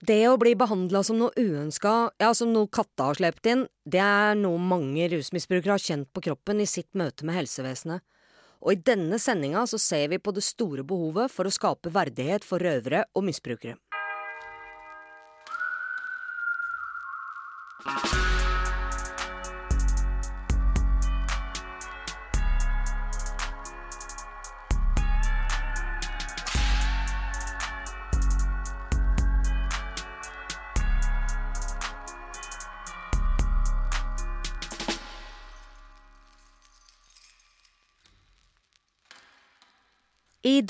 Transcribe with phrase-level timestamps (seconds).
[0.00, 1.90] Det å bli behandla som noe uønska,
[2.22, 6.22] ja, som noe katta har slept inn, det er noe mange rusmisbrukere har kjent på
[6.24, 8.00] kroppen i sitt møte med helsevesenet.
[8.64, 12.48] Og i denne sendinga så ser vi på det store behovet for å skape verdighet
[12.48, 13.76] for røvere og misbrukere.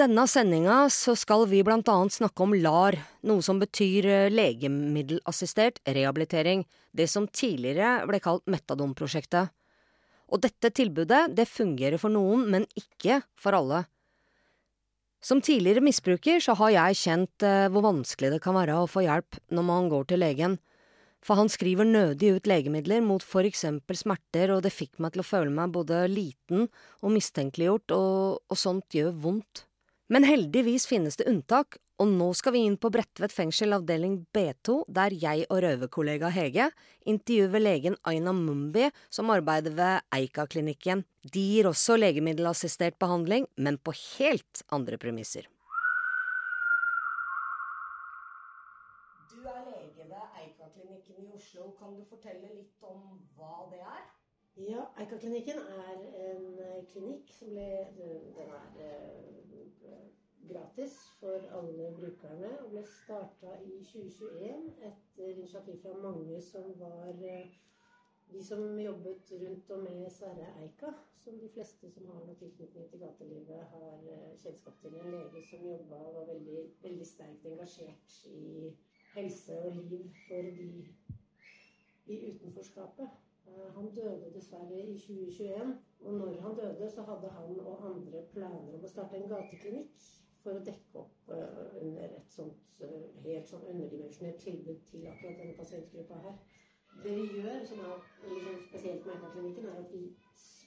[0.00, 2.96] Denne sendinga så skal vi blant annet snakke om LAR,
[3.28, 6.64] noe som betyr eh, legemiddelassistert rehabilitering,
[6.96, 9.52] det som tidligere ble kalt Metadon-prosjektet.
[10.30, 13.84] Og dette tilbudet, det fungerer for noen, men ikke for alle.
[15.20, 19.04] Som tidligere misbruker så har jeg kjent eh, hvor vanskelig det kan være å få
[19.04, 20.58] hjelp når man går til legen,
[21.20, 25.20] for han skriver nødig ut legemidler mot for eksempel smerter, og det fikk meg til
[25.20, 26.70] å føle meg både liten
[27.02, 29.66] og mistenkeliggjort, og, og sånt gjør vondt.
[30.10, 34.80] Men heldigvis finnes det unntak, og nå skal vi inn på Bredtvet fengsel avdeling B2,
[34.90, 36.66] der jeg og røverkollega Hege
[37.06, 41.04] intervjuer legen Aina Mumbi, som arbeider ved Eika-klinikken.
[41.22, 45.46] De gir også legemiddelassistert behandling, men på helt andre premisser.
[49.30, 51.70] Du er lege ved Eika-klinikken i Oslo.
[51.78, 53.89] Kan du fortelle litt om hva det er?
[54.68, 60.02] Ja, Eika-klinikken er en eh, klinikk som ble Den er eh,
[60.50, 67.22] gratis for alle brukerne og ble starta i 2021 etter initiativ fra mange som var
[67.30, 67.54] eh,
[68.34, 70.92] de som jobbet rundt og med Sverre Eika,
[71.24, 74.04] som de fleste som har noe tilknytning til gatelivet, har
[74.42, 74.98] kjennskap til.
[75.00, 78.74] En lege som jobba og var veldig, veldig sterkt engasjert i
[79.16, 80.70] helse og liv for de
[82.12, 83.18] i utenforskapet.
[83.56, 85.78] Eh, han døde dessverre i 2021.
[86.00, 90.08] Og når han døde, så hadde han og andre planer om å starte en gateklinikk
[90.42, 95.36] for å dekke opp uh, under et sånt uh, helt sånn underdimensjonert tilbud til akkurat
[95.42, 96.38] denne pasientgruppa her.
[97.04, 97.98] Det vi gjør, som er
[98.30, 100.06] liksom spesielt med Eika-klinikken, er at vi,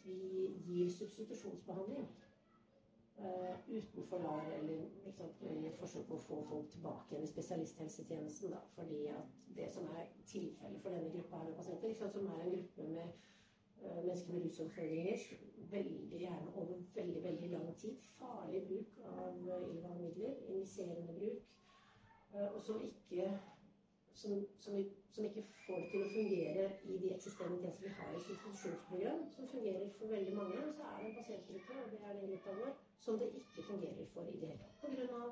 [0.06, 2.06] vi, gir substitusjonsbehandling.
[3.20, 7.30] Uh, utenfor LAR, eller liksom, i et forsøk på å få folk tilbake igjen i
[7.30, 8.56] spesialisthelsetjenesten.
[8.56, 12.26] Da, fordi at det som er tilfellet for denne gruppa her med pasienter, sant, som
[12.34, 13.12] er en gruppe med
[13.84, 15.28] uh, mennesker med rusutfordringer,
[15.76, 21.48] veldig gjerne over veldig veldig lang tid, farlig bruk av uh, illegale midler, injiserende bruk,
[22.34, 23.30] uh, og som ikke
[24.22, 24.76] som, som,
[25.14, 29.50] som, ikke får til å fungere i de eksisterende tjenester vi har i institusjonsmiljøet, som
[29.54, 30.68] fungerer for veldig mange.
[30.78, 32.76] Så er det en pasientgruppe, og det er den gruppa vår,
[33.06, 34.78] som det ikke fungerer for i det hele tatt.
[34.84, 35.24] Pga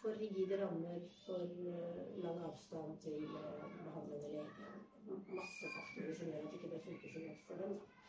[0.00, 4.44] for rigide rammer, for uh, lang avstand til uh, behandlende lege.
[5.40, 7.74] Masse faktorer som gjør at det ikke det funker så godt for dem.
[7.74, 7.99] Eh,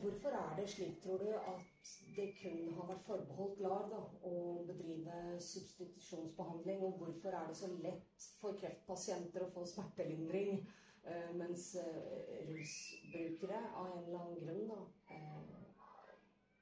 [0.00, 4.34] hvorfor er det slik, tror du, at det kun har vært forbeholdt LAR da, å
[4.68, 6.84] bedrive substitusjonsbehandling?
[6.86, 10.60] Og hvorfor er det så lett for kreftpasienter å få smertelindring,
[11.04, 14.78] eh, mens eh, rusbrukere av en eller annen grunn da,
[15.16, 15.66] eh,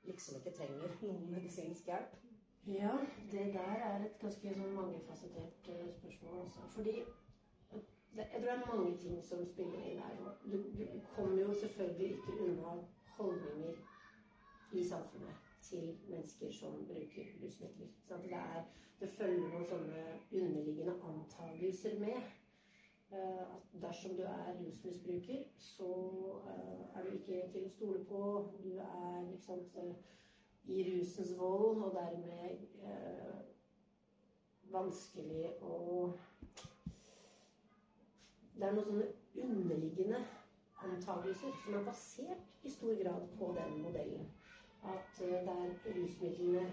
[0.09, 2.17] liksom ikke trenger noen medisinsk hjelp?
[2.73, 2.97] Ja,
[3.33, 6.47] det der er et ganske sånn mangefasettert spørsmål.
[6.47, 6.65] Også.
[6.73, 6.97] Fordi
[8.17, 10.37] det, jeg tror det er mange ting som spiller inn her.
[10.49, 10.85] Du, du
[11.17, 12.79] kommer jo selvfølgelig ikke unna
[13.17, 13.75] holdninger
[14.73, 17.87] i samfunnet til mennesker som bruker rusmidler.
[18.09, 18.65] Det, er,
[19.01, 20.03] det, følger noen sånne
[20.33, 22.33] underliggende antagelser med.
[23.15, 25.91] Uh, at dersom du er rusmisbruker, så
[26.49, 28.23] uh, er du ikke til å stole på.
[28.65, 29.95] Du er liksom
[30.67, 32.51] i rusens vold, og dermed
[32.83, 33.35] eh,
[34.73, 36.13] vanskelig å
[38.55, 39.09] Det er noen sånne
[39.45, 40.21] underliggende
[40.91, 44.27] antakelser som er basert i stor grad på den modellen.
[44.85, 46.67] At eh, det er rusmidlene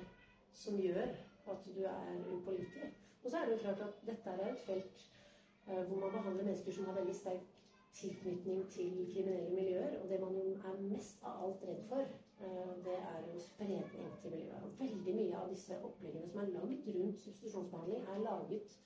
[0.54, 1.16] som gjør
[1.54, 2.92] at du er upålitelig.
[3.24, 5.08] Og så er det jo klart at dette er et felt
[5.68, 7.48] eh, hvor man behandler mennesker som har veldig sterk
[7.94, 10.02] tilknytning til kriminelle miljøer.
[10.02, 10.36] Og det man
[10.74, 12.06] er mest av alt redd for,
[12.42, 13.84] Eh, det er jo spredning
[14.22, 14.80] til miljøet.
[14.80, 18.78] Veldig mye av disse oppleggene som er lagd rundt substitusjonsbehandling, er laget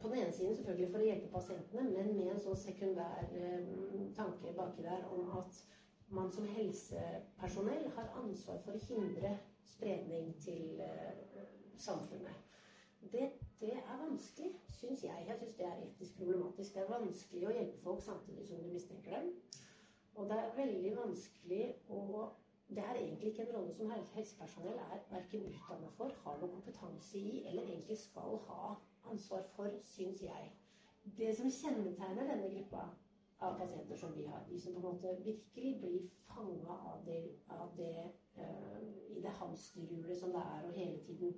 [0.00, 3.68] på den ene siden selvfølgelig for å hjelpe pasientene, men med en sånn sekundær eh,
[4.16, 5.60] tanke baki der om at
[6.08, 9.32] man som helsepersonell har ansvar for å hindre
[9.66, 11.46] spredning til eh,
[11.78, 12.42] samfunnet.
[13.12, 14.50] Det, det, er vanskelig,
[14.80, 15.26] syns jeg.
[15.28, 16.74] Jeg syns det er etisk problematisk.
[16.74, 19.30] Det er vanskelig å hjelpe folk samtidig som du mistenker dem.
[20.16, 21.62] Og det er veldig vanskelig
[21.92, 22.28] å
[22.66, 27.20] Det er egentlig ikke en rolle som helsepersonell er verken utdanna for, har noe kompetanse
[27.20, 28.72] i, eller egentlig skal ha
[29.10, 30.52] ansvar for, syns jeg.
[31.18, 32.88] det som kjennetegner denne gruppa
[33.38, 37.20] av pasienter som vi har, de som på en måte virkelig blir fanga av det,
[37.48, 38.08] av det
[38.38, 38.80] uh,
[39.16, 41.36] i det hamsterhjulet som det er å hele tiden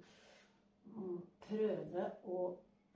[1.48, 2.38] prøve å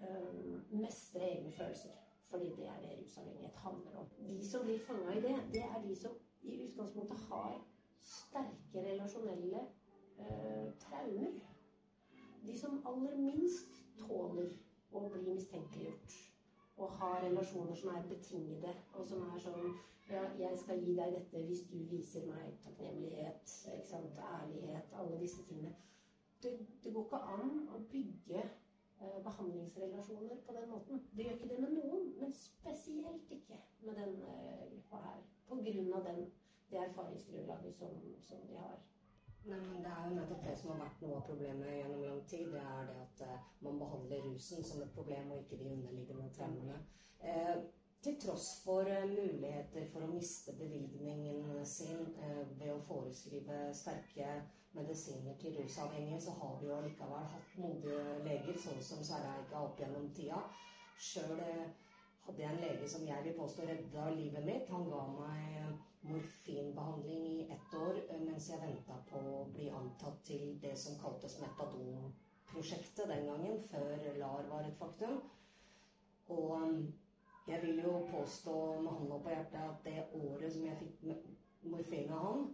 [0.01, 1.99] um, mestre egne følelser.
[2.31, 4.07] Fordi det er det rusavhengighet handler om.
[4.39, 7.59] De som blir fanga i det, det er de som i utgangspunktet har
[8.03, 9.67] sterke relasjonelle
[10.19, 11.35] uh, traumer.
[12.47, 13.72] De som aller minst
[15.43, 16.21] mistenkeliggjort
[16.77, 19.73] og ha relasjoner som er betingede, og som er sånn
[20.11, 25.21] Ja, jeg skal gi deg dette hvis du viser meg takknemlighet, ikke sant, ærlighet, alle
[25.21, 25.71] disse tingene.
[26.43, 26.51] Det,
[26.83, 31.05] det går ikke an å bygge eh, behandlingsrelasjoner på den måten.
[31.15, 35.23] Det gjør ikke det med noen, men spesielt ikke med denne eh, gruppa her.
[35.47, 36.27] På grunn av den,
[36.73, 37.95] det erfaringsgrunnlaget som,
[38.27, 38.83] som de har.
[39.45, 42.21] Nei, men Det er jo nettopp det som har vært noe av problemet gjennom lang
[42.31, 42.51] tid.
[42.55, 46.29] Det er det at uh, man behandler rusen som et problem, og ikke de underliggende
[46.37, 46.77] traumene.
[47.25, 47.65] Uh,
[48.07, 52.07] til tross for uh, muligheter for å miste bevilgningen sin
[52.61, 54.31] ved å foreskrive sterke
[54.79, 59.83] medisiner til rusavhengige, så har vi jo allikevel hatt modige leger, sånn som Saraika opp
[59.83, 60.39] gjennom tida.
[61.03, 61.35] Sjøl
[62.27, 64.71] hadde jeg en lege som jeg vil påstå redda livet mitt.
[64.71, 68.02] Han ga meg morfinbehandling i ett år
[70.73, 75.19] det som kaltes metadonprosjektet den gangen, før LAR var et faktum.
[76.33, 76.79] Og eh,
[77.49, 81.03] jeg vil jo påstå med hånda på hjertet at det året som jeg fikk
[81.75, 82.47] morfin av han,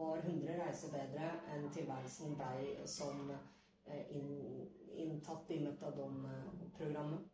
[0.00, 4.68] var 100 reiser bedre enn tilværelsen blei som eh, inn,
[5.06, 7.24] inntatt i metadonprogrammet.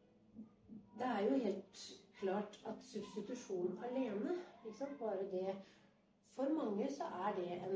[1.00, 1.82] Det er jo helt
[2.20, 4.38] klart at substitusjon alene,
[5.02, 5.56] bare det
[6.40, 7.04] For mange så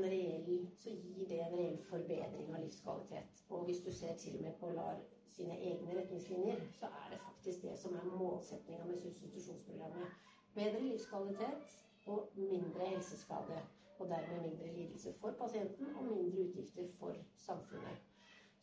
[0.09, 3.43] reell Så gir det en reell forbedring av livskvalitet.
[3.49, 4.97] Og hvis du ser til og med på LAR
[5.35, 10.17] sine egne retningslinjer, så er det faktisk det som er målsettinga med substitusjonsprogrammet.
[10.55, 13.61] Bedre livskvalitet og mindre helseskade.
[13.99, 18.03] Og dermed mindre lidelse for pasienten og mindre utgifter for samfunnet.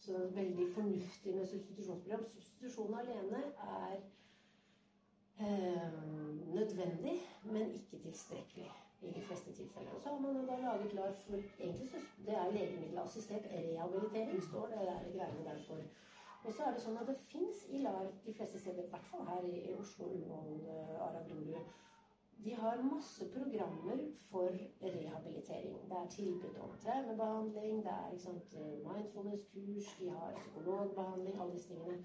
[0.01, 2.27] Så det er veldig fornuftig med substitusjonsprogram.
[2.27, 3.45] Substitusjon alene
[3.81, 3.99] er
[5.41, 8.73] eh, nødvendig, men ikke tilstrekkelig
[9.03, 9.99] i de fleste tilfeller.
[10.03, 14.79] Så har man da laget LAR for egentlig så Det er legemiddelassistert rehabilitering, står det
[14.79, 15.79] der greiene der for.
[16.45, 19.09] Og så er det sånn at det fins i LAR de fleste steder, i hvert
[19.11, 21.75] fall her i Oslo, Ullevål, uh, Aragrorud.
[22.45, 24.01] De har masse programmer
[24.31, 24.51] for
[24.83, 25.77] rehabilitering.
[25.91, 28.11] Det er tilbud om traumebehandling, det er
[28.89, 32.05] mindfulness-kurs, de har psykologbehandling, alle disse tingene.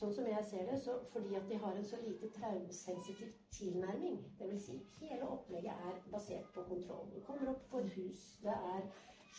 [0.00, 4.14] Sånn som jeg ser det, så fordi at de har en så lite traumesensitiv tilnærming.
[4.38, 4.68] Dvs.
[4.68, 4.76] Si,
[5.10, 7.10] hele opplegget er basert på kontroll.
[7.12, 8.22] Du kommer opp på et hus.
[8.44, 8.86] Det er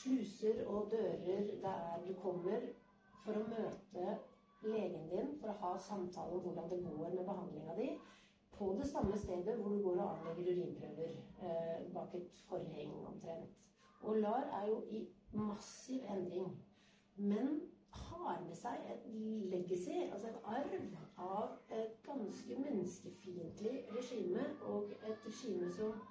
[0.03, 1.47] sluser og dører.
[1.63, 2.67] Det er Du kommer
[3.23, 4.19] for å møte
[4.61, 7.89] legen din for å ha samtale om hvordan det går med behandlinga di.
[8.53, 13.57] På det samme stedet hvor du går og avlegger urinprøver eh, bak et forheng omtrent.
[14.05, 16.53] Og LAR er jo i massiv endring.
[17.17, 17.61] Men
[18.51, 19.03] med seg et
[19.51, 20.73] legacy, altså en arv,
[21.23, 24.43] av et ganske menneskefiendtlig regime.
[24.67, 26.01] Og et regime som,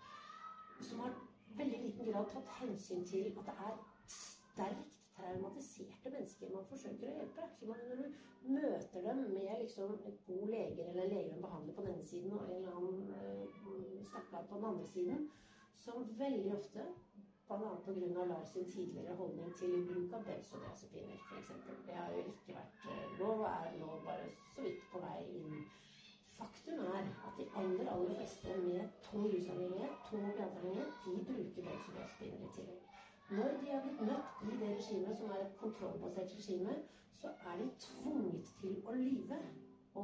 [0.80, 1.18] som har
[1.58, 3.76] veldig liten grad tatt hensyn til at det er
[4.14, 7.48] sterkt traumatiserte mennesker man forsøker å hjelpe.
[7.58, 11.76] Så når du møter dem med liksom et god leger eller en leger de behandler
[11.76, 13.04] på denne siden, og en eller annen
[13.60, 15.28] snakker stakkar på den andre siden,
[15.84, 16.88] som veldig ofte
[17.50, 17.76] Bl.a.
[17.84, 18.24] pga.
[18.24, 21.48] Lars sin tidligere holdning til bruk av benzodiazepiner f.eks.
[21.86, 25.24] Det har jo ikke vært eh, lov, og er nå bare så vidt på vei
[25.40, 25.56] inn.
[26.38, 32.46] Faktum er at de aller aller fleste med tung rusavhengighet, tung opiatavhengighet, de bruker benzodiazepiner
[32.46, 32.86] i tillegg.
[33.40, 36.78] Når de har blitt møtt i det regimet som er et kontrollbasert regime,
[37.18, 39.42] så er de tvunget til å lyve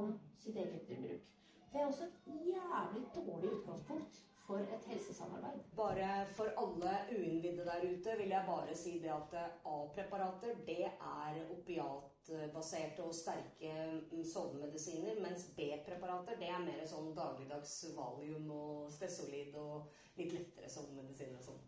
[0.00, 0.10] om
[0.42, 1.34] sitt eget bruk.
[1.72, 5.60] Det er også et jævlig dårlig utgangspunkt for et helsesamarbeid.
[5.76, 9.34] Bare for alle uinnvidde der ute vil jeg bare si det at
[9.64, 13.72] A-preparater det er opiatbaserte og sterke
[14.12, 20.70] mm, sovemedisiner, mens B-preparater det er mer sånn dagligdags valium og stesolid og litt lettere
[20.70, 21.64] sovemedisiner og sånn.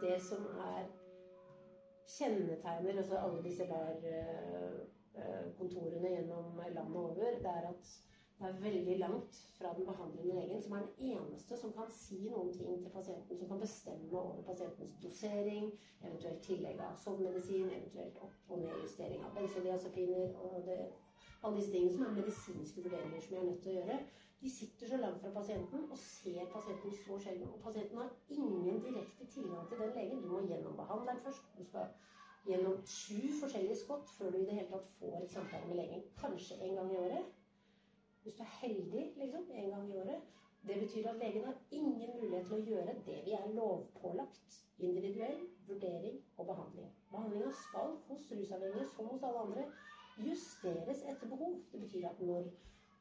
[0.00, 0.88] Det som er
[2.08, 4.00] kjennetegner altså alle disse der
[4.70, 4.99] Eh,
[5.58, 7.90] kontorene gjennom landet over, det er at
[8.40, 12.22] det er veldig langt fra den behandlende legen, som er den eneste som kan si
[12.32, 15.66] noen ting til pasienten, som kan bestemme over pasientens dosering,
[16.00, 20.78] eventuelt tillegg av sovemedisin, eventuelt opp- og nedjustering av benzodiazepiner og det,
[21.44, 23.98] alle disse tingene som er medisinske vurderinger som vi er nødt til å gjøre.
[24.40, 27.48] De sitter så langt fra pasienten og ser pasienten så sjelden.
[27.52, 30.20] Og pasienten har ingen direkte tilgang til den legen.
[30.24, 31.52] Du må gjennom behandleren først.
[31.58, 31.92] Du skal
[32.48, 36.02] gjennom sju forskjellige skott før du i det hele tatt får et samtale med legen.
[36.20, 37.32] Kanskje en gang i året.
[38.22, 39.44] Hvis du er heldig, liksom.
[39.50, 40.28] En gang i året.
[40.68, 44.58] Det betyr at legen har ingen mulighet til å gjøre det vi er lovpålagt.
[44.88, 46.90] Individuell vurdering og behandling.
[47.12, 49.64] Behandlinga skal hos rusavhengige, som hos alle andre,
[50.26, 51.56] justeres etter behov.
[51.72, 52.44] Det betyr at når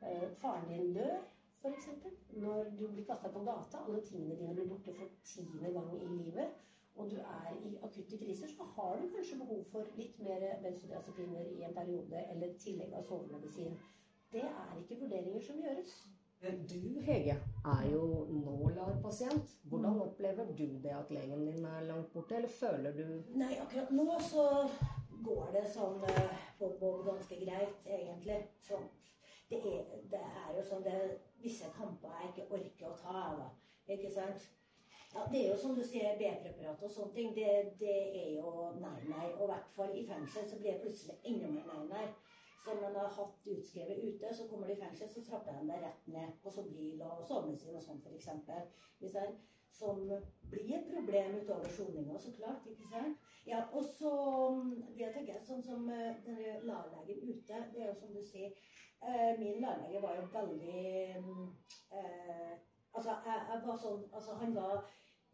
[0.07, 1.19] eh, faren din dør,
[1.59, 1.89] f.eks.,
[2.31, 6.07] når du blir kasta på gata, alle tingene dine blir borte for tiende gang i
[6.13, 6.55] livet,
[6.99, 11.47] og du er i akutte kriser, så har du kanskje behov for litt mer benzodiazepiner
[11.55, 13.77] i en periode, eller tillegg av sovemedisin.
[14.33, 15.93] Det er ikke vurderinger som gjøres.
[16.41, 19.55] Du, Hege, er jo nå LAR-pasient.
[19.63, 23.03] Hvordan opplever du det at legen din er langt borte, eller føler du
[23.35, 24.45] Nei, akkurat nå så
[25.25, 25.99] går det sånn
[26.59, 28.39] bob-bob ganske greit, egentlig.
[28.63, 28.79] Så
[29.49, 30.97] Det, er, det er jo sånn det
[31.41, 33.47] visse kamper jeg ikke orker å ta, da.
[33.89, 34.43] Ikke sant?
[35.13, 37.29] Ja, Det er jo som du sier, B-preparat og sånne ting.
[37.35, 37.49] Det,
[37.81, 39.27] det er jo nei-nei.
[39.37, 42.03] Og i hvert fall i fengsel så blir det plutselig enda mer nei-nei.
[42.65, 45.71] Så når man har hatt utskrevet ute, så kommer de i fengsel, så trapper de
[45.71, 48.29] det rett ned Og så Sobril og sovemedisin og sånn, f.eks.
[49.79, 50.01] Som
[50.51, 52.67] blir et problem utover soninga, så klart.
[52.67, 53.17] ikke sant?
[53.47, 54.11] Ja, og så
[54.99, 59.31] tenker jeg, sånn som eh, denne LAR-legen ute, det er jo som du sier eh,
[59.39, 60.83] Min LAR-lege var jo veldig
[61.95, 62.51] eh,
[62.93, 64.83] Altså, jeg, jeg, var sånn Altså, han var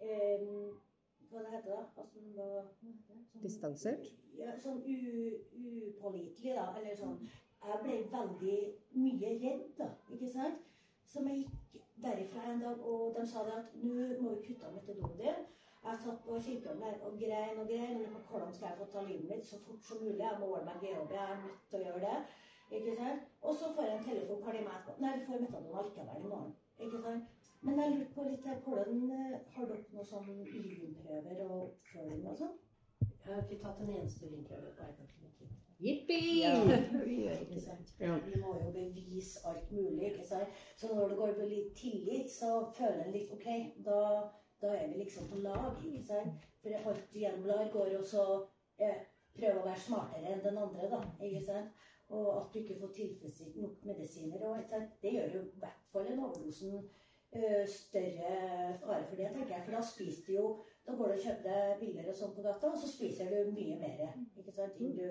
[0.01, 0.81] um,
[1.29, 1.79] Hva det heter det?
[2.03, 4.11] Altså, var sånn, Distansert?
[4.37, 6.67] Ja, sånn upålitelig, da.
[6.79, 7.17] Eller sånn
[7.65, 8.57] Jeg ble veldig
[9.01, 9.89] mye redd, da.
[10.13, 10.61] Ikke sant?
[11.09, 14.67] Så jeg gikk derifra en dag, og de sa det at nå må vi kutte
[14.67, 15.45] av metodonen din.
[15.85, 17.99] Jeg satt på kirkegården der og grein og grein.
[18.05, 20.19] Og hvordan skal jeg få ta livet mitt så fort som mulig?
[20.19, 21.11] Jeg må ordne meg GHB.
[21.13, 22.15] Jeg er nødt til å gjøre det.
[22.71, 23.25] Ikke sant?
[23.41, 24.43] Og så får jeg en telefon.
[24.43, 24.93] Hva de meg på?
[25.01, 26.53] Nei, du får metadon allikevel i morgen.
[26.85, 27.51] Ikke sant?
[27.65, 32.39] Men jeg lurte på litt hvordan eh, Har dere noen sånn urinprøver og oppfølging og
[32.41, 32.57] sånn?
[33.01, 35.53] Jeg har ikke tatt en eneste urinprøve på Eikerklinikken.
[35.85, 36.19] Jippi!
[36.41, 36.51] Ja,
[37.07, 37.93] vi gjør ikke sant.
[37.99, 40.11] Vi må jo bevise alt mulig.
[40.11, 40.61] ikke sant?
[40.77, 43.49] Så når det går på litt tillit, så føler en litt OK,
[43.87, 43.99] da,
[44.61, 45.81] da, er vi liksom på lag.
[45.85, 46.45] ikke sant?
[46.61, 48.27] For alt gjennom LAR går jo så
[48.81, 49.03] eh,
[49.35, 51.01] prøve å være smartere enn den andre, da.
[51.27, 51.85] ikke sant?
[52.13, 54.43] Og at du ikke får tilfredsstilt nok medisiner.
[54.47, 54.57] og
[55.01, 56.83] Det gjør jo i hvert fall en overdosen
[57.35, 59.63] Eh, større fare for det, tenker jeg.
[59.65, 60.47] For da spiser du jo
[60.87, 63.51] Da går du og kjøper deg billigere og sånn på gata, og så spiser du
[63.55, 64.03] mye mer.
[64.37, 65.07] ikke sant, enn du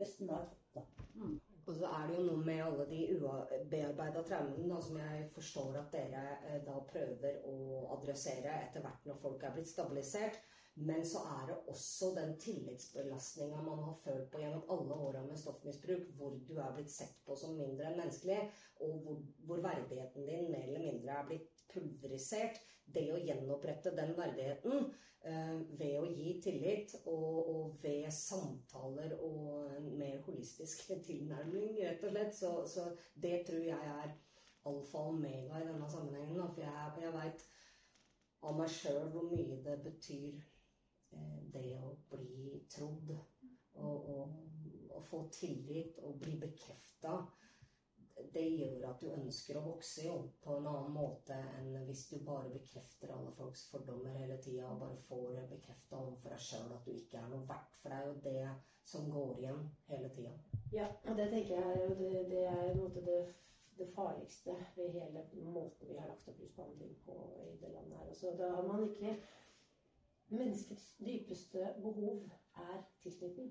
[0.00, 1.02] nesten har fått.
[1.14, 1.34] Mm.
[1.66, 5.92] Og så er det jo noe med alle de ubearbeida traumene som jeg forstår at
[5.92, 7.58] dere eh, da prøver å
[7.98, 10.40] adressere etter hvert når folk er blitt stabilisert.
[10.74, 15.36] Men så er det også den tilleggsbelastninga man har følt på gjennom alle åra med
[15.38, 18.38] stoffmisbruk, hvor du er blitt sett på som mindre enn menneskelig,
[18.80, 22.56] og hvor, hvor, verdigheten din mer eller mindre er blitt pulverisert.
[22.94, 24.88] Det å gjenopprette den verdigheten
[25.28, 32.08] eh, ved å gi tillit og, og, ved samtaler og en mer holistisk tilnærming, rett
[32.08, 34.16] og slett, så, så det tror jeg er
[34.72, 36.48] alfa og omega i denne sammenhengen.
[36.48, 37.46] For jeg, jeg veit
[38.42, 40.40] av meg sjøl hvor mye det betyr
[41.52, 44.34] det å bli trodd og, og,
[44.96, 47.18] og få tillit og bli bekrefta,
[48.32, 52.18] det gjør at du ønsker å vokse jo på en annen måte enn hvis du
[52.26, 56.86] bare bekrefter alle folks fordommer hele tida og bare får bekrefta overfor deg sjøl at
[56.86, 57.78] du ikke er noe verdt.
[57.80, 58.52] For det er jo det
[58.92, 60.34] som går igjen hele tida.
[60.72, 63.20] Ja, og det tenker jeg er det, det er en måte det,
[63.78, 65.24] det farligste ved hele
[65.56, 68.08] måten vi har lagt opp rusbehandling på i det landet her.
[68.08, 69.16] Altså, da har man ikke
[70.32, 72.22] Menneskets dypeste behov
[72.56, 73.50] er tilknytning.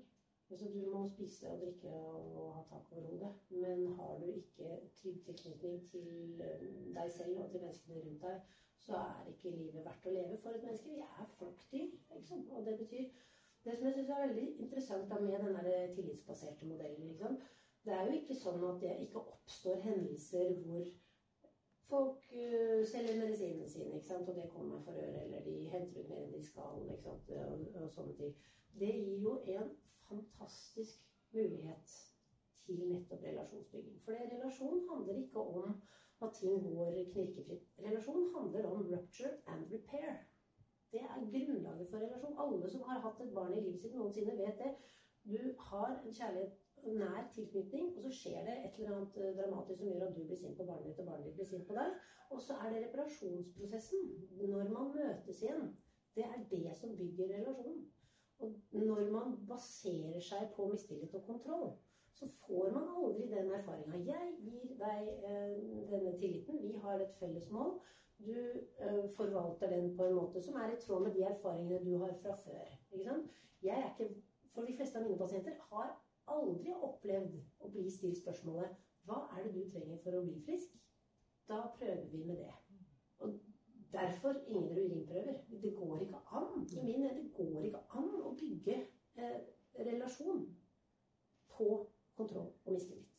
[0.50, 3.34] Altså, du må spise og drikke og ha tak over hodet.
[3.50, 6.64] Men har du ikke trygg tilknytning til eh,
[6.96, 8.40] deg selv og til menneskene rundt deg,
[8.86, 10.96] så er ikke livet verdt å leve for et menneske.
[10.96, 11.88] Vi er flokkdyr.
[12.56, 13.06] Og det betyr
[13.64, 17.36] Det som jeg syns er veldig interessant med den tillitsbaserte modellen,
[17.84, 20.88] det er jo ikke sånn at det ikke oppstår hendelser hvor
[21.92, 24.28] Folk uh, selger medisinene sine, ikke sant?
[24.28, 27.32] og det kommer for øre, eller de henter ut mer enn de skal, ikke sant?
[27.36, 28.32] Og, og sånne ting.
[28.80, 29.68] Det gir jo en
[30.08, 31.02] fantastisk
[31.36, 31.96] mulighet
[32.64, 34.00] til nettopp relasjonsbygging.
[34.04, 35.74] For det, relasjon handler ikke om
[36.22, 37.68] at ting går knirkefritt.
[37.86, 40.16] Relasjon handler om rupture and repair.
[40.92, 42.38] Det er grunnlaget for relasjon.
[42.46, 44.72] Alle som har hatt et barn i livet sitt noensinne, vet det.
[45.24, 45.38] Du
[45.70, 49.88] har en kjærlighet nær tilknytning, og så skjer det et eller annet eh, dramatisk som
[49.88, 51.94] gjør at du blir sint på barnet ditt, og barnet ditt blir sint på deg.
[52.34, 54.06] Og så er det reparasjonsprosessen.
[54.40, 55.72] Når man møtes igjen.
[56.16, 57.84] Det er det som bygger relasjonen.
[58.44, 61.70] Og når man baserer seg på mistillit og kontroll,
[62.18, 64.00] så får man aldri den erfaringa.
[64.08, 65.54] Jeg gir deg eh,
[65.92, 66.60] denne tilliten.
[66.62, 67.78] Vi har et felles mål.
[68.18, 71.96] Du eh, forvalter den på en måte som er i tråd med de erfaringene du
[72.02, 72.76] har fra før.
[73.62, 74.10] Jeg er ikke
[74.54, 75.94] for de fleste av mine pasienter har
[76.30, 80.74] aldri opplevd å bli stilt spørsmålet hva er det du trenger for å bli frisk?
[81.50, 82.52] Da prøver vi med det.
[83.18, 83.40] Og
[83.92, 85.40] derfor ingen urinprøver.
[85.62, 86.66] Det går ikke an.
[86.72, 88.76] I min det går ikke an å bygge
[89.18, 89.40] eh,
[89.88, 90.44] relasjon
[91.56, 91.68] på
[92.14, 93.11] kontroll og mistillit.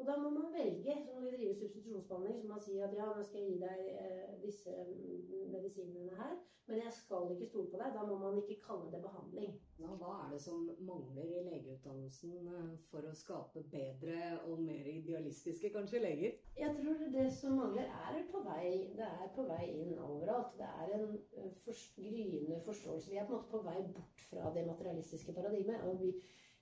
[0.00, 3.08] Og da må man velge, som når vi driver substitusjonsbehandling, så man sier at ja,
[3.16, 6.38] nå skal jeg gi deg eh, disse mm, medisinene her,
[6.70, 7.92] men jeg skal ikke stole på deg.
[7.96, 9.52] Da må man ikke kalle det behandling.
[9.82, 14.16] Ja, hva er det som mangler i legeutdannelsen eh, for å skape bedre
[14.46, 16.40] og mer idealistiske, kanskje, leger?
[16.56, 18.66] Jeg tror det som mangler, er på vei,
[18.96, 20.56] det er på vei inn overalt.
[20.56, 23.12] Det er en eh, for, gryende forståelse.
[23.12, 25.84] Vi er på en måte på vei bort fra det materialistiske paradigmet.
[25.84, 26.14] og vi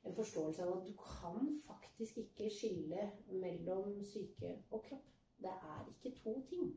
[0.04, 3.08] en forståelse av at du kan faktisk ikke skille
[3.44, 5.06] mellom syke og kropp.
[5.38, 6.70] Det er ikke to ting.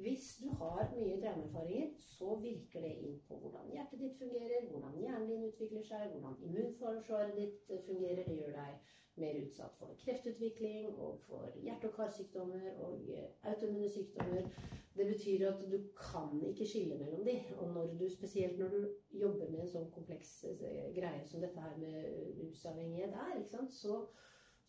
[0.00, 4.94] Hvis du har mye traumeerfaringer, så virker det inn på hvordan hjertet ditt fungerer, hvordan
[5.02, 8.22] hjernen din utvikler seg, hvordan immunforsvaret ditt fungerer.
[8.24, 13.90] Det gjør deg mer utsatt for kreftutvikling og for hjerte- og karsykdommer og eh, autoimmune
[13.92, 14.48] sykdommer.
[14.96, 17.36] Det betyr at du kan ikke skille mellom de.
[17.58, 18.88] Og når du, spesielt når du
[19.20, 24.00] jobber med en sånn kompleks eh, greie som dette her med rusavhengighet er, så,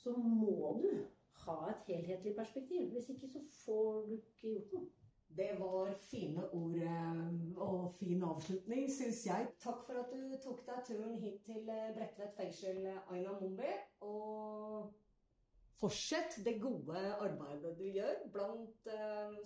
[0.04, 0.90] så må du
[1.46, 2.92] ha et helhetlig perspektiv.
[2.92, 5.03] Hvis ikke så får du ikke gjort noe.
[5.38, 9.48] Det var fine ord eh, og fin avslutning, syns jeg.
[9.64, 13.72] Takk for at du tok deg turen hit til eh, Bredtvet fengsel, Aina Mumbi.
[14.06, 14.92] Og
[15.82, 18.92] fortsett det gode arbeidet du gjør blant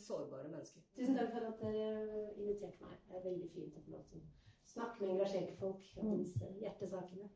[0.04, 0.84] sårbare mennesker.
[1.00, 3.00] Tusen takk for at dere inviterte meg.
[3.08, 6.18] Det er veldig fint å få lov til å snakke med engasjerte folk om mm.
[6.22, 7.32] disse hjertesakene.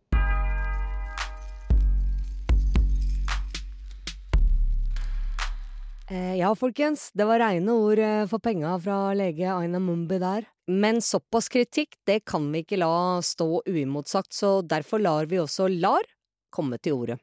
[6.12, 10.44] Ja, folkens, det var reine ord eh, for penga fra lege Aina Mumbi der.
[10.68, 15.70] Men såpass kritikk, det kan vi ikke la stå uimotsagt, så derfor lar vi også
[15.72, 16.04] LAR
[16.52, 17.18] komme til ordet.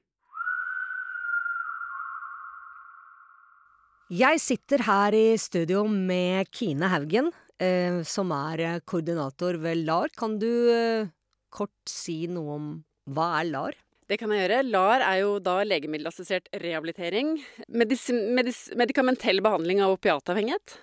[4.08, 7.28] Jeg sitter her i studio med Kine Haugen,
[7.60, 10.08] eh, som er koordinator ved LAR.
[10.16, 11.12] Kan du eh,
[11.52, 12.72] kort si noe om
[13.12, 13.76] hva er LAR?
[14.08, 14.62] Det kan jeg gjøre.
[14.70, 17.34] LAR er jo da legemiddelassistert rehabilitering.
[17.68, 20.78] Medis medis medikamentell behandling av opiatavhengighet.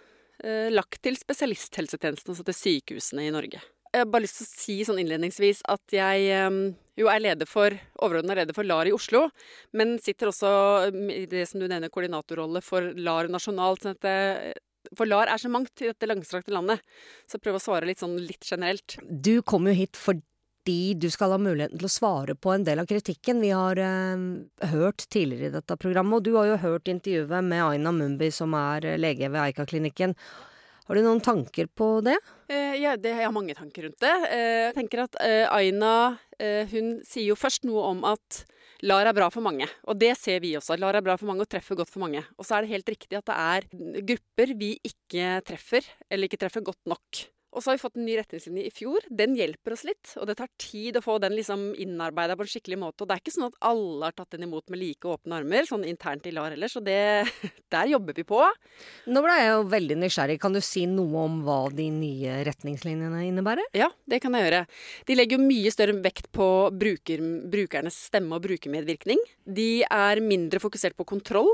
[0.46, 3.62] Eh, lagt til spesialisthelsetjenesten, altså til sykehusene i Norge.
[3.96, 6.60] Jeg har bare lyst til å si sånn innledningsvis at jeg eh,
[7.02, 9.24] jo er leder for, overordna leder for LAR i Oslo,
[9.74, 10.52] men sitter også
[11.16, 13.88] i det som du nevner koordinatorrolle for LAR nasjonalt.
[13.88, 14.54] sånn at det,
[14.94, 16.84] for LAR er så mangt i dette langstrakte landet,
[17.26, 19.00] så prøv å svare litt sånn litt generelt.
[19.02, 20.22] Du kom jo hit fordi
[20.66, 23.78] fordi du skal ha muligheten til å svare på en del av kritikken vi har
[23.78, 24.18] eh,
[24.72, 26.18] hørt tidligere i dette programmet.
[26.18, 30.16] Og du har jo hørt intervjuet med Aina Mumbi, som er eh, lege ved Eika-klinikken.
[30.88, 32.18] Har du noen tanker på det?
[32.50, 34.16] Eh, ja, det, jeg har mange tanker rundt det.
[34.32, 38.42] Eh, jeg tenker at eh, Aina eh, hun sier jo først noe om at
[38.86, 39.70] LAR er bra for mange.
[39.86, 40.80] Og det ser vi også.
[40.82, 42.26] LAR er bra for mange og treffer godt for mange.
[42.40, 46.42] Og så er det helt riktig at det er grupper vi ikke treffer, eller ikke
[46.42, 47.26] treffer godt nok.
[47.56, 49.06] Og så har vi fått en ny retningslinje i fjor.
[49.08, 50.12] Den hjelper oss litt.
[50.20, 53.04] Og det tar tid å få den liksom innarbeida på en skikkelig måte.
[53.04, 55.68] Og det er ikke sånn at alle har tatt den imot med like åpne armer,
[55.70, 56.72] sånn internt i LAR heller.
[56.72, 56.98] Så det,
[57.76, 58.42] der jobber vi på.
[59.08, 60.38] Nå ble jeg jo veldig nysgjerrig.
[60.44, 63.72] Kan du si noe om hva de nye retningslinjene innebærer?
[63.78, 64.64] Ja, det kan jeg gjøre.
[65.08, 67.24] De legger jo mye større vekt på bruker,
[67.56, 69.22] brukernes stemme og brukermedvirkning.
[69.48, 71.54] De er mindre fokusert på kontroll.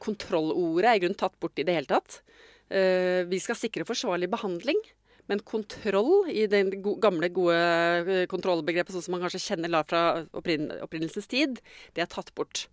[0.00, 2.22] Kontrollordet er i grunnen tatt bort i det hele tatt.
[2.70, 4.78] Eh, vi skal sikre forsvarlig behandling.
[5.26, 6.66] Men kontroll i det
[7.00, 10.02] gamle, gode eh, kontrollbegrepet, sånn som man kanskje kjenner la fra
[10.36, 11.62] opprinnelsens tid,
[11.96, 12.66] det er tatt bort.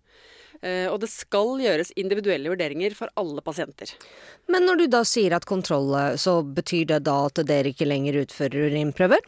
[0.60, 3.94] Eh, og det skal gjøres individuelle vurderinger for alle pasienter.
[4.52, 8.20] Men når du da sier at kontroll, så betyr det da at dere ikke lenger
[8.26, 9.24] utfører urinprøver?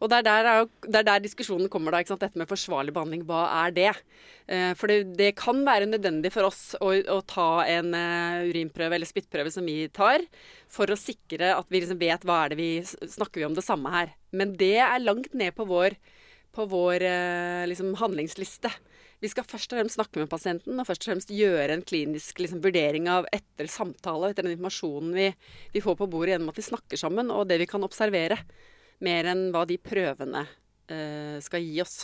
[0.00, 3.24] Og det er der, det er der diskusjonen kommer, da, dette med forsvarlig behandling.
[3.28, 3.90] Hva er det?
[4.46, 8.98] Eh, for det, det kan være nødvendig for oss å, å ta en uh, urinprøve
[8.98, 10.24] eller spyttprøve som vi tar,
[10.72, 13.66] for å sikre at vi liksom vet hva er det vi snakker vi om det
[13.66, 14.16] samme her.
[14.34, 15.98] Men det er langt ned på vår,
[16.56, 18.72] på vår uh, liksom, handlingsliste.
[19.22, 22.40] Vi skal først og fremst snakke med pasienten og først og fremst gjøre en klinisk
[22.42, 25.28] liksom, vurdering av etter samtale, etter den informasjonen vi,
[25.76, 28.40] vi, får på bordet gjennom at vi snakker sammen, og det vi kan observere
[29.04, 30.46] mer enn hva de prøvene
[30.90, 32.02] eh, skal gi oss.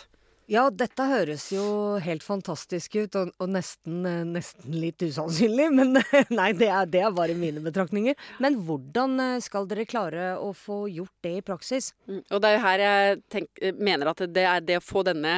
[0.48, 1.62] Ja, dette høres jo
[2.00, 5.66] helt fantastisk ut, og, og nesten, eh, nesten, litt usannsynlig.
[5.76, 5.98] Men
[6.32, 8.16] nei, det er, det er, bare mine betraktninger.
[8.40, 11.90] Men hvordan eh, skal dere klare å få gjort det i praksis?
[12.08, 14.86] Mm, og det er jo her jeg tenk, eh, mener at det, er det å
[14.86, 15.34] få denne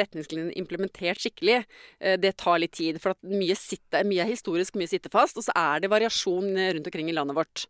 [0.00, 1.60] retningslinjen implementert skikkelig,
[2.24, 3.02] det tar litt tid.
[3.04, 5.36] For at mye, sitter, mye er historisk, mye sitter fast.
[5.36, 7.68] Og så er det variasjon rundt omkring i landet vårt.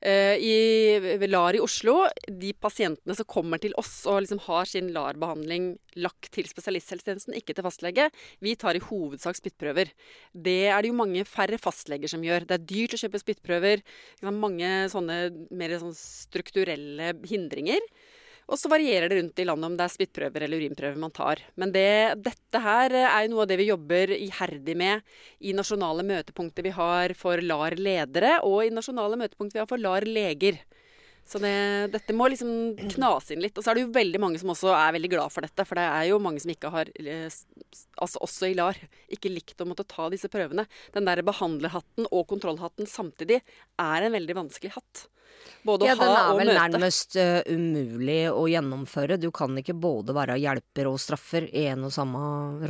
[0.00, 4.90] Eh, I LAR i Oslo, de pasientene som kommer til oss og liksom har sin
[4.94, 5.70] LAR-behandling
[6.02, 8.10] lagt til spesialisthelsetjenesten, ikke til fastlege,
[8.44, 9.92] vi tar i hovedsak spyttprøver.
[10.32, 12.44] Det er det jo mange færre fastleger som gjør.
[12.44, 13.86] Det er dyrt å kjøpe spyttprøver.
[14.28, 15.18] Mange sånne
[15.56, 17.80] mer sånn strukturelle hindringer.
[18.46, 21.40] Og så varierer det rundt i landet om det er spyttprøver eller urinprøver man tar.
[21.58, 21.88] Men det,
[22.22, 25.02] dette her er jo noe av det vi jobber iherdig med
[25.42, 30.60] i nasjonale møtepunkter vi har for LAR-ledere, og i nasjonale møtepunkter vi har for LAR-leger.
[31.26, 31.56] Så det,
[31.90, 33.56] dette må liksom knase inn litt.
[33.58, 35.66] Og så er det jo veldig mange som også er veldig glad for dette.
[35.66, 37.26] For det er jo mange som ikke har, eh,
[37.98, 38.78] altså også i LAR,
[39.10, 40.68] ikke likt å måtte ta disse prøvene.
[40.94, 45.08] Den der behandlerhatten og kontrollhatten samtidig er en veldig vanskelig hatt.
[45.66, 46.46] Både ja, å ha og møte.
[46.46, 49.18] Den er vel nærmest uh, umulig å gjennomføre.
[49.20, 52.20] Du kan ikke både være hjelper og straffer i en og samme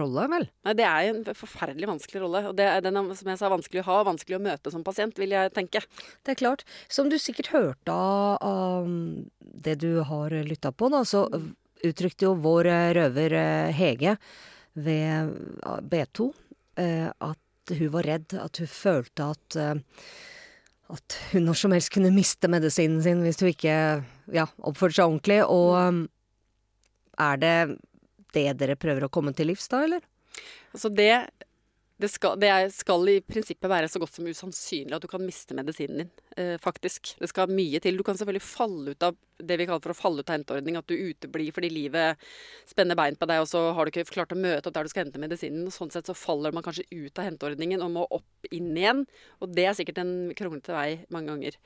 [0.01, 0.47] rolle, vel?
[0.67, 2.43] Nei, det er en forferdelig vanskelig rolle.
[2.51, 5.21] Og det er den som jeg sa, vanskelig å ha, vanskelig å møte som pasient,
[5.21, 5.83] vil jeg tenke.
[6.25, 6.65] Det er klart.
[6.93, 8.89] Som du sikkert hørte av, av
[9.67, 11.27] det du har lytta på, da, så
[11.87, 14.17] uttrykte jo vår eh, røver eh, Hege
[14.77, 15.37] ved
[15.89, 16.31] B2
[16.77, 19.57] at hun var redd, at hun følte at
[20.93, 23.77] at hun når som helst kunne miste medisinen sin hvis hun ikke
[24.35, 25.41] ja, oppførte seg ordentlig.
[25.51, 26.03] Og um,
[27.19, 27.57] er det
[28.37, 30.05] det dere prøver å komme til livs da, eller?
[30.77, 31.13] Altså det
[31.97, 35.57] det skal, det skal, i prinsippet være så godt som usannsynlig at du kan miste
[35.57, 37.15] medisinen din, eh, faktisk.
[37.17, 37.97] Det skal mye til.
[37.97, 40.77] Du kan selvfølgelig falle ut av det vi kaller for å falle ut av henteordning.
[40.77, 42.21] At du uteblir fordi livet
[42.69, 44.93] spenner bein på deg, og så har du ikke klart å møte opp der du
[44.93, 45.65] skal hente medisinen.
[45.71, 49.07] og Sånn sett så faller man kanskje ut av henteordningen og må opp inn igjen.
[49.41, 51.57] Og det er sikkert en kronglete vei mange ganger.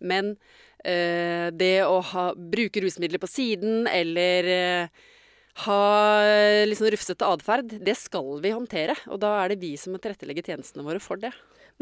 [0.00, 0.38] Men
[0.80, 5.04] eh, det å ha, bruke rusmidler på siden eller eh,
[5.62, 5.80] ha
[6.66, 8.96] litt sånn rufsete atferd, det skal vi håndtere.
[9.06, 11.30] Og da er det vi som må tilrettelegge tjenestene våre for det.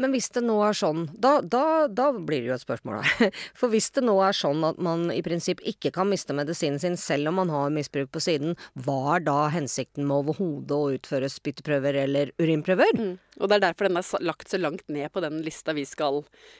[0.01, 3.33] Men hvis det nå er sånn, da, da, da blir det jo et spørsmål her.
[3.59, 6.97] For hvis det nå er sånn at man i prinsipp ikke kan miste medisinen sin
[6.97, 11.29] selv om man har misbruk på siden, hva er da hensikten med overhodet å utføre
[11.29, 12.97] spyttprøver eller urinprøver?
[12.97, 13.13] Mm.
[13.37, 16.19] Og det er derfor den er lagt så langt ned på den lista vi skal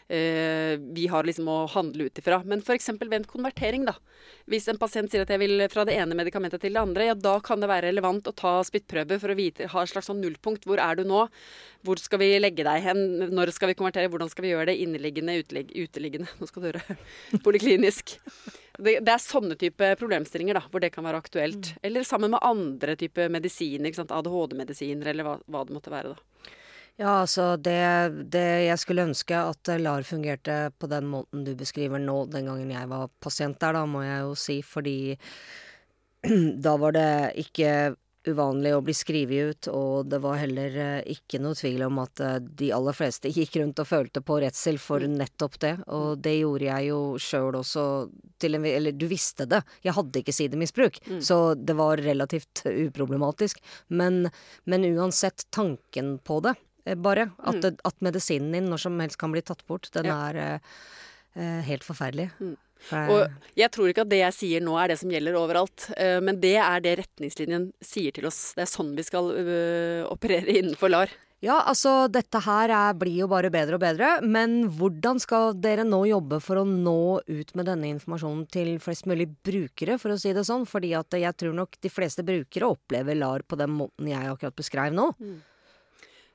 [0.10, 2.40] eh, Vi har liksom å handle ut ifra.
[2.46, 2.90] Men f.eks.
[3.02, 3.98] ved en konvertering, da.
[4.50, 7.14] Hvis en pasient sier at jeg vil fra det ene medikamentet til det andre, ja
[7.18, 10.22] da kan det være relevant å ta spyttprøve for å vite, ha et slags sånn
[10.24, 10.68] nullpunkt.
[10.70, 11.26] Hvor er du nå?
[11.84, 13.04] Hvor skal vi legge deg hen?
[13.36, 14.10] Når skal vi konvertere?
[14.12, 14.78] Hvordan skal vi gjøre det?
[14.84, 16.98] Inneliggende, uteliggende Nå skal du høre.
[17.46, 18.18] Poliklinisk.
[18.80, 21.74] Det, det, er sånne type problemstillinger da, hvor det kan være aktuelt.
[21.74, 21.82] Mm.
[21.90, 23.94] Eller sammen med andre type medisiner.
[24.04, 26.16] ADHD-medisiner eller hva, hva det måtte være.
[26.16, 26.54] da.
[27.02, 32.02] Ja, altså det, det, Jeg skulle ønske at LAR fungerte på den måten du beskriver
[32.02, 34.98] nå, den gangen jeg var pasient der, da, må jeg jo si, fordi
[36.66, 37.12] da var det
[37.44, 41.98] ikke uvanlig å bli skrevet ut, og det var heller eh, ikke noe tvil om
[42.00, 45.18] at eh, de aller fleste gikk rundt og følte på redsel for mm.
[45.20, 47.88] nettopp det, og det gjorde jeg jo sjøl også
[48.40, 51.20] til en Eller du visste det, jeg hadde ikke sidemisbruk, mm.
[51.20, 53.60] så det var relativt uproblematisk,
[53.92, 54.30] men,
[54.64, 56.56] men uansett tanken på det
[56.86, 57.30] Eh, bare.
[57.38, 57.78] At, mm.
[57.84, 59.90] at, medisinen din når som helst kan bli tatt bort.
[59.96, 60.20] Den ja.
[60.30, 62.30] er eh, helt forferdelig.
[62.40, 62.56] Mm.
[62.92, 66.20] Og jeg tror ikke at det jeg sier nå er det som gjelder overalt, uh,
[66.24, 68.42] men det er det retningslinjen sier til oss.
[68.58, 71.14] Det er sånn vi skal uh, operere innenfor LAR.
[71.44, 75.84] Ja, altså dette her er, blir jo bare bedre og bedre, men hvordan skal dere
[75.84, 80.20] nå jobbe for å nå ut med denne informasjonen til flest mulig brukere, for å
[80.22, 80.64] si det sånn?
[80.70, 84.56] Fordi at jeg tror nok de fleste brukere opplever LAR på den måten jeg akkurat
[84.56, 85.10] beskrev nå.
[85.20, 85.42] Mm.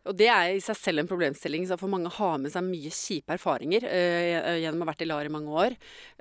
[0.08, 1.66] Og det er i seg selv en problemstilling.
[1.68, 5.08] Så for mange har med seg mye kjipe erfaringer uh, gjennom å ha vært i
[5.08, 5.76] LAR i mange år.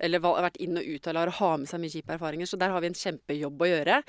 [0.08, 2.50] Eller vært inn og ut av LAR og ha med seg mye kjipe erfaringer.
[2.50, 4.00] Så der har vi en kjempejobb å gjøre.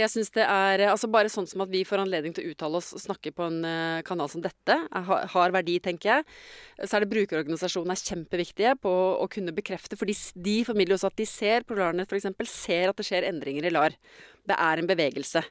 [0.00, 2.78] Jeg synes det er altså Bare sånn som at vi får anledning til å uttale
[2.78, 6.26] oss og snakke på en uh, kanal som dette, har, har verdi, tenker jeg.
[6.84, 9.96] Så er det brukerorganisasjonene er kjempeviktige på å kunne bekrefte.
[9.98, 13.66] For de, de formidler også at de ser, Polarnet f.eks., ser at det skjer endringer
[13.66, 13.96] i LAR.
[14.48, 15.42] Det er en bevegelse.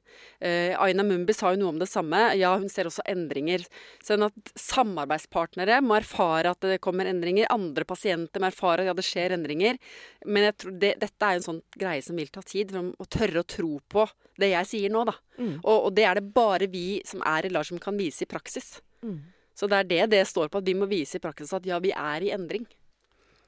[0.42, 2.20] Uh, Aina Mumbi sa jo noe om det samme.
[2.40, 3.66] Ja, hun ser også endringer.
[4.04, 7.50] Sånn at samarbeidspartnere må erfare at det kommer endringer.
[7.54, 9.80] Andre pasienter må erfare at ja, det skjer endringer.
[10.26, 12.74] Men jeg tror det, dette er en sånn greie som vil ta tid.
[12.74, 14.08] For å tørre å tro på
[14.42, 15.16] det jeg sier nå, da.
[15.38, 15.56] Mm.
[15.64, 18.30] Og, og, det er det bare vi som er i LAR som kan vise i
[18.30, 18.78] praksis.
[19.06, 19.22] Mm.
[19.58, 21.80] Så det er det det står på, at vi må vise i praksis at ja,
[21.82, 22.68] vi er i endring.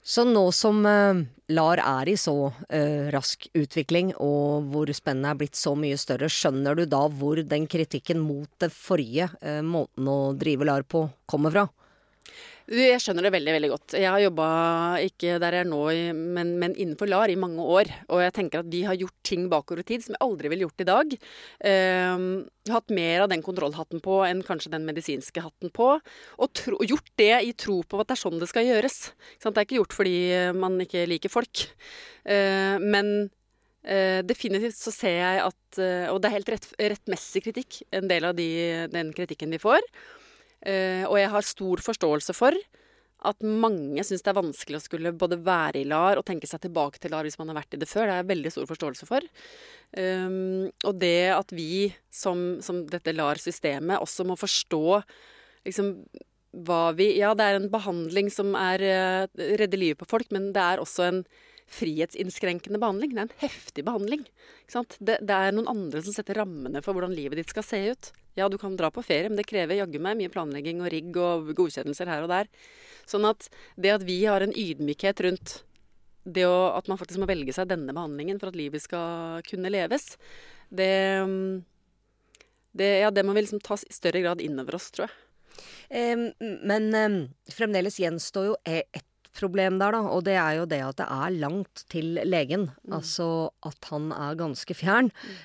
[0.04, 1.20] Så nå som uh,
[1.52, 6.32] LAR er i så uh, rask utvikling, og hvor spennet er blitt så mye større,
[6.32, 11.08] skjønner du da hvor den kritikken mot det forrige uh, måten å drive LAR på
[11.30, 11.68] kommer fra?
[12.70, 13.94] Jeg skjønner det veldig veldig godt.
[13.98, 14.48] Jeg har jobba
[15.02, 15.80] ikke der jeg er nå,
[16.14, 17.90] men, men, innenfor LAR i mange år.
[18.14, 20.68] Og jeg tenker at vi har gjort ting bakover i tid som jeg aldri ville
[20.68, 21.16] gjort i dag.
[21.66, 22.28] Um,
[22.70, 25.96] hatt mer av den kontrollhatten på enn kanskje den medisinske hatten på.
[25.98, 29.00] Og, tro, gjort det i tro på at det er sånn det skal gjøres.
[29.42, 30.16] Det er ikke gjort fordi
[30.62, 31.66] man ikke liker folk.
[32.22, 33.14] Uh, men
[33.90, 38.14] uh, definitivt så ser jeg at uh, Og det er helt rett, rettmessig kritikk, en
[38.14, 38.50] del av de,
[38.94, 39.82] den kritikken vi får.
[40.66, 42.58] Uh, og jeg har stor forståelse for
[43.28, 46.62] at mange syns det er vanskelig å skulle både være i LAR og tenke seg
[46.64, 48.08] tilbake til LAR hvis man har vært i det før.
[48.08, 49.28] Det er jeg veldig stor forståelse for.
[49.98, 55.02] Um, og det at vi som, som dette LAR-systemet også må forstå
[55.68, 55.94] liksom
[56.66, 60.50] hva vi Ja, det er en behandling som er uh, redder livet på folk, men
[60.56, 61.22] det er også en
[61.70, 63.14] frihetsinnskrenkende behandling.
[63.14, 64.24] Det er en heftig behandling.
[64.72, 68.10] Det, det, er noen andre som setter rammene for hvordan livet ditt skal se ut.
[68.40, 71.18] Ja, du kan dra på ferie, men det krever jaggu meg mye planlegging og rigg
[71.20, 72.52] og godkjennelser her og der.
[73.10, 75.60] Sånn at det at vi har en ydmykhet rundt
[76.30, 79.72] det å, at man faktisk må velge seg denne behandlingen for at livet skal kunne
[79.72, 80.12] leves,
[80.70, 80.92] det,
[82.78, 85.16] det, ja, det må vi liksom ta i større grad innover oss, tror jeg.
[86.70, 88.86] Men fremdeles gjenstår jo e-
[89.38, 92.68] problem der, da, og det er jo det at det er langt til legen.
[92.84, 92.96] Mm.
[93.00, 93.28] Altså
[93.66, 95.12] at han er ganske fjern.
[95.12, 95.38] Mm.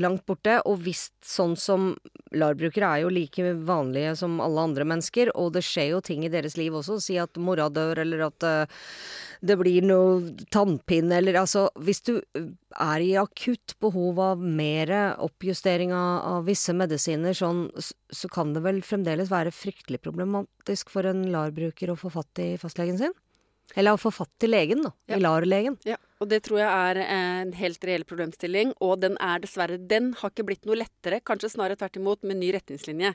[0.00, 0.58] Langt borte.
[0.68, 1.92] Og visst sånn som
[2.36, 6.32] LAR-brukere er jo like vanlige som alle andre mennesker, og det skjer jo ting i
[6.32, 7.00] deres liv også.
[7.02, 8.84] Si at mora dør, eller at uh,
[9.40, 15.94] det blir noe tannpinne, eller altså Hvis du er i akutt behov av mer oppjustering
[15.96, 21.26] av, av visse medisiner, sånn, så kan det vel fremdeles være fryktelig problematisk for en
[21.32, 23.16] LAR-bruker å få fatt i fastlegen sin?
[23.78, 24.92] Eller å få fatt til legen, da.
[25.12, 25.20] Ja.
[25.20, 25.78] LAR-legen.
[25.86, 28.74] Ja, og det tror jeg er en helt reell problemstilling.
[28.82, 32.40] Og den er dessverre Den har ikke blitt noe lettere, kanskje snarere tvert imot, med
[32.40, 33.14] ny retningslinje.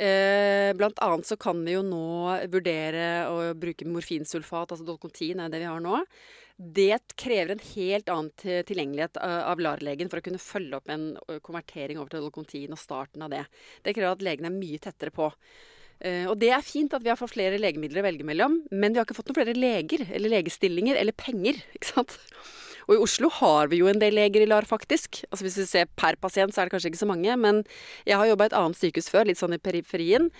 [0.00, 2.06] Eh, blant annet så kan vi jo nå
[2.52, 5.98] vurdere å bruke morfinsulfat, altså Dolcontin er det vi har nå.
[6.56, 11.10] Det krever en helt annen tilgjengelighet av LAR-legen for å kunne følge opp en
[11.42, 13.42] konvertering over til Dolcontin og starten av det.
[13.82, 15.30] Det krever at legen er mye tettere på.
[16.02, 18.90] Uh, og det er fint at vi har fått flere legemidler å velge mellom, men
[18.90, 21.60] vi har ikke fått noen flere leger eller legestillinger eller penger.
[21.76, 22.18] ikke sant?
[22.88, 25.22] Og i Oslo har vi jo en del leger i LAR, faktisk.
[25.30, 27.36] Altså Hvis vi ser per pasient, så er det kanskje ikke så mange.
[27.38, 27.62] Men
[28.08, 30.30] jeg har jobba i et annet sykehus før, litt sånn i periferien.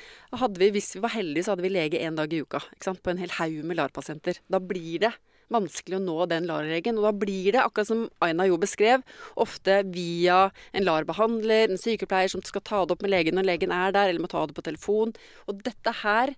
[0.58, 2.62] Vi, hvis vi var heldige, så hadde vi lege én dag i uka.
[2.82, 4.42] På en hel haug med LAR-pasienter.
[4.50, 5.12] Da blir det
[5.52, 6.98] vanskelig å nå den LAR-legen.
[7.00, 9.04] Og da blir det, akkurat som Aina jo beskrev,
[9.40, 13.74] ofte via en LAR-behandler, en sykepleier som skal ta det opp med legen når legen
[13.74, 15.14] er der, eller må ta det på telefon.
[15.50, 16.34] Og dette her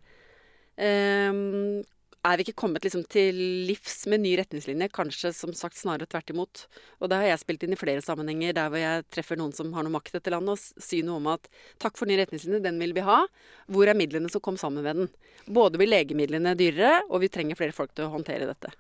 [0.78, 1.82] um,
[2.24, 3.36] er vi ikke kommet liksom til
[3.68, 4.88] livs med ny retningslinje.
[4.94, 6.62] Kanskje som sagt snarere tvert imot.
[7.02, 9.72] Og det har jeg spilt inn i flere sammenhenger der hvor jeg treffer noen som
[9.76, 11.50] har noe makt etter landet, og sier noe om at
[11.82, 13.20] takk for ny retningslinje, den vil vi ha.
[13.68, 15.12] Hvor er midlene som kom sammen med den?
[15.44, 18.72] Både blir legemidlene dyrere, og vi trenger flere folk til å håndtere dette.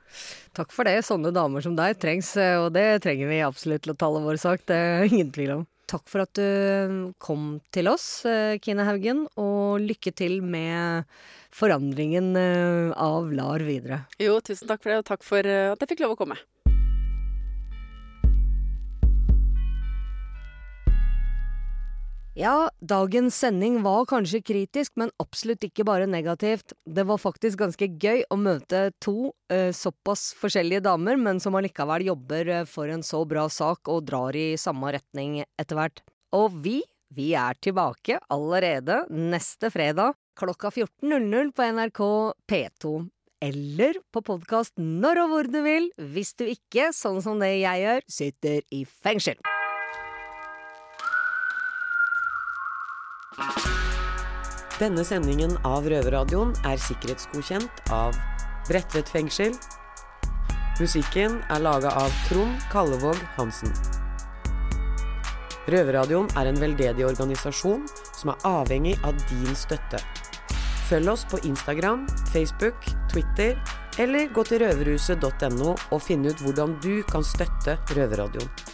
[0.56, 0.96] Takk for det.
[1.04, 2.32] Sånne damer som deg trengs,
[2.64, 4.64] og det trenger vi absolutt til å tale vår sak.
[4.70, 5.70] Det er ingen tvil om.
[5.90, 8.24] Takk for at du kom til oss,
[8.64, 11.04] Kine Haugen, og lykke til med
[11.54, 14.04] forandringen eh, av LAR videre.
[14.22, 16.38] Jo, tusen takk for det, og takk for eh, at jeg fikk lov å komme.
[22.36, 26.72] Ja, dagens sending var kanskje kritisk, men absolutt ikke bare negativt.
[26.82, 32.08] Det var faktisk ganske gøy å møte to eh, såpass forskjellige damer, men som allikevel
[32.08, 36.02] jobber eh, for en så bra sak og drar i samme retning etter hvert.
[36.34, 36.80] Og vi,
[37.14, 42.04] vi er tilbake allerede neste fredag klokka 14.00 på NRK
[42.50, 42.96] P2.
[43.46, 47.86] Eller på podkast når og hvor du vil, hvis du ikke, sånn som det jeg
[47.86, 49.38] gjør, sitter i fengsel.
[54.78, 58.16] Denne sendingen av Røverradioen er sikkerhetsgodkjent av
[58.68, 59.54] Bredtvet fengsel.
[60.80, 63.70] Musikken er laga av Trond Kallevåg Hansen.
[65.70, 70.02] Røverradioen er en veldedig organisasjon som er avhengig av din støtte.
[70.90, 73.56] Følg oss på Instagram, Facebook, Twitter,
[73.98, 78.73] eller gå til røverhuset.no og finne ut hvordan du kan støtte Røverradioen.